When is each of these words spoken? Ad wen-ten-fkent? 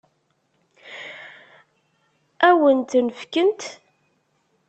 Ad 2.49 2.55
wen-ten-fkent? 2.59 3.61